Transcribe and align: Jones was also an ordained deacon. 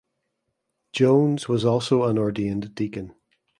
Jones 0.93 1.47
was 1.47 1.63
also 1.63 2.05
an 2.05 2.17
ordained 2.17 2.73
deacon. 2.73 3.13